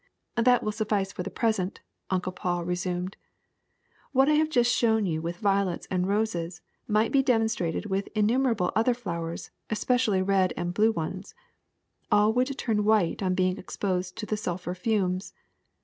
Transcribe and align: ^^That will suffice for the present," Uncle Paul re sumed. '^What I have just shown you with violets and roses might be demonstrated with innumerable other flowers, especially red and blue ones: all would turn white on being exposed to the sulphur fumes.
^^That 0.35 0.63
will 0.63 0.71
suffice 0.71 1.11
for 1.11 1.21
the 1.21 1.29
present," 1.29 1.81
Uncle 2.09 2.31
Paul 2.31 2.65
re 2.65 2.73
sumed. 2.73 3.13
'^What 4.15 4.29
I 4.29 4.33
have 4.33 4.49
just 4.49 4.73
shown 4.73 5.05
you 5.05 5.21
with 5.21 5.37
violets 5.37 5.87
and 5.91 6.07
roses 6.07 6.59
might 6.87 7.11
be 7.11 7.21
demonstrated 7.21 7.85
with 7.85 8.09
innumerable 8.15 8.71
other 8.75 8.95
flowers, 8.95 9.51
especially 9.69 10.23
red 10.23 10.53
and 10.57 10.73
blue 10.73 10.91
ones: 10.91 11.35
all 12.11 12.33
would 12.33 12.57
turn 12.57 12.83
white 12.83 13.21
on 13.21 13.35
being 13.35 13.59
exposed 13.59 14.17
to 14.17 14.25
the 14.25 14.37
sulphur 14.37 14.73
fumes. 14.73 15.33